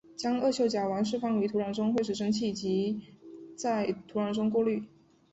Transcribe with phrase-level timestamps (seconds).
[0.23, 2.99] 把二溴甲烷释放于土壤中会使之蒸发及
[3.55, 4.81] 在土地中过滤。